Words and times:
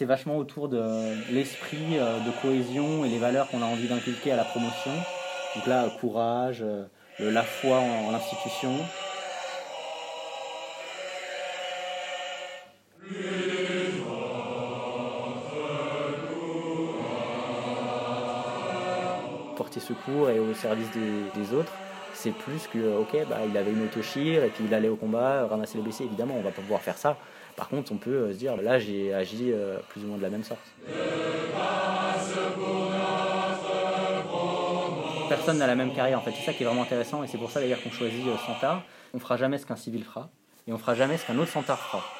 C'est 0.00 0.06
vachement 0.06 0.38
autour 0.38 0.70
de 0.70 0.80
l'esprit 1.30 1.98
euh, 1.98 2.20
de 2.20 2.30
cohésion 2.40 3.04
et 3.04 3.10
les 3.10 3.18
valeurs 3.18 3.48
qu'on 3.48 3.60
a 3.60 3.66
envie 3.66 3.86
d'inculquer 3.86 4.32
à 4.32 4.36
la 4.36 4.44
promotion. 4.44 4.92
Donc 5.54 5.66
là, 5.66 5.84
euh, 5.84 5.88
courage, 6.00 6.62
euh, 6.62 6.86
la 7.18 7.42
foi 7.42 7.76
en, 7.76 8.10
l'institution. 8.10 8.70
Porter 19.54 19.80
secours 19.80 20.30
et 20.30 20.38
au 20.38 20.54
service 20.54 20.88
des 21.34 21.52
autres, 21.52 21.74
c'est 22.20 22.32
plus 22.32 22.66
que, 22.66 22.98
ok, 22.98 23.16
bah, 23.28 23.38
il 23.48 23.56
avait 23.56 23.70
une 23.70 23.82
autochire 23.82 24.44
et 24.44 24.48
puis 24.48 24.64
il 24.66 24.74
allait 24.74 24.88
au 24.88 24.96
combat, 24.96 25.46
ramasser 25.46 25.78
les 25.78 25.84
blessés. 25.84 26.04
Évidemment, 26.04 26.34
on 26.36 26.42
va 26.42 26.50
pas 26.50 26.60
pouvoir 26.60 26.82
faire 26.82 26.98
ça. 26.98 27.16
Par 27.56 27.68
contre, 27.68 27.92
on 27.92 27.96
peut 27.96 28.10
euh, 28.10 28.32
se 28.32 28.38
dire, 28.38 28.56
là, 28.56 28.78
j'ai 28.78 29.14
agi 29.14 29.52
euh, 29.52 29.78
plus 29.88 30.04
ou 30.04 30.08
moins 30.08 30.18
de 30.18 30.22
la 30.22 30.28
même 30.28 30.44
sorte. 30.44 30.60
Personne 35.28 35.58
n'a 35.58 35.66
la 35.66 35.74
même 35.74 35.94
carrière, 35.94 36.18
en 36.18 36.22
fait. 36.22 36.32
C'est 36.32 36.44
ça 36.44 36.52
qui 36.52 36.62
est 36.62 36.66
vraiment 36.66 36.82
intéressant 36.82 37.24
et 37.24 37.26
c'est 37.26 37.38
pour 37.38 37.50
ça 37.50 37.60
d'ailleurs 37.60 37.82
qu'on 37.82 37.90
choisit 37.90 38.26
euh, 38.26 38.36
Santard. 38.46 38.82
On 39.14 39.18
fera 39.18 39.36
jamais 39.38 39.56
ce 39.56 39.64
qu'un 39.64 39.76
civil 39.76 40.04
fera 40.04 40.28
et 40.68 40.72
on 40.72 40.78
fera 40.78 40.94
jamais 40.94 41.16
ce 41.16 41.26
qu'un 41.26 41.38
autre 41.38 41.50
Santard 41.50 41.78
fera. 41.78 42.19